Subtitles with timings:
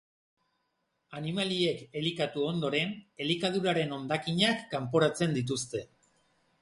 [1.17, 5.85] Animaliek elikatu ondoren, elikaduraren hondakinak kanporatzen dituzte.